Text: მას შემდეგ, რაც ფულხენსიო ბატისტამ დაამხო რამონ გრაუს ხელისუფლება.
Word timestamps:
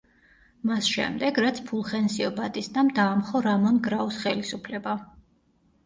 მას 0.69 0.87
შემდეგ, 0.93 1.37
რაც 1.45 1.61
ფულხენსიო 1.67 2.31
ბატისტამ 2.41 2.91
დაამხო 2.99 3.45
რამონ 3.51 3.81
გრაუს 3.91 4.23
ხელისუფლება. 4.27 5.01